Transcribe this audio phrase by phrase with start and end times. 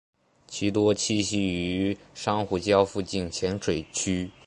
[0.47, 4.31] 其多栖息于珊瑚礁附近浅水区。